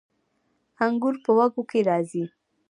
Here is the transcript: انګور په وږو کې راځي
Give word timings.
انګور 0.85 1.15
په 1.23 1.31
وږو 1.37 1.63
کې 1.69 1.79
راځي 1.89 2.23